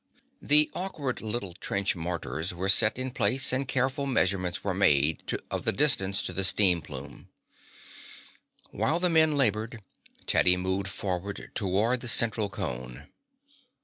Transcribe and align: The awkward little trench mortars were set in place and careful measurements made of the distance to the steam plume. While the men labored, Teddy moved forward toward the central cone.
The 0.41 0.67
awkward 0.73 1.21
little 1.21 1.53
trench 1.53 1.95
mortars 1.95 2.55
were 2.55 2.69
set 2.69 2.97
in 2.97 3.11
place 3.11 3.53
and 3.53 3.67
careful 3.67 4.07
measurements 4.07 4.65
made 4.65 5.31
of 5.51 5.63
the 5.63 5.71
distance 5.71 6.23
to 6.23 6.33
the 6.33 6.43
steam 6.43 6.81
plume. 6.81 7.29
While 8.71 8.99
the 8.99 9.11
men 9.11 9.37
labored, 9.37 9.83
Teddy 10.25 10.57
moved 10.57 10.87
forward 10.87 11.51
toward 11.53 11.99
the 11.99 12.07
central 12.07 12.49
cone. 12.49 13.09